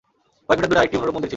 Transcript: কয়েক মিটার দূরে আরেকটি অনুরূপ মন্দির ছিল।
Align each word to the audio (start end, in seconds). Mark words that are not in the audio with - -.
কয়েক 0.45 0.57
মিটার 0.59 0.69
দূরে 0.71 0.81
আরেকটি 0.81 0.97
অনুরূপ 0.99 1.13
মন্দির 1.15 1.27
ছিল। 1.27 1.29